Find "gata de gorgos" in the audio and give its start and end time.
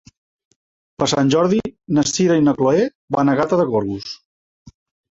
3.45-4.21